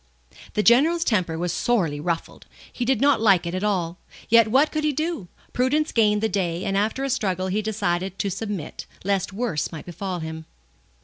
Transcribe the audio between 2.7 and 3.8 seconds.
He did not like it at